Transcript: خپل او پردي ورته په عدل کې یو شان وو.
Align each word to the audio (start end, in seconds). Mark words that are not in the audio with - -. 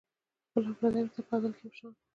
خپل 0.49 0.63
او 0.69 0.73
پردي 0.79 1.01
ورته 1.03 1.21
په 1.27 1.33
عدل 1.37 1.51
کې 1.57 1.63
یو 1.65 1.75
شان 1.77 1.89
وو. 1.93 1.99